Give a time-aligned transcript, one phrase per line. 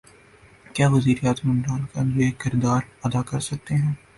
[0.73, 3.93] کیا وزیر اعظم عمران خان یہ کردار ادا کر سکتے ہیں؟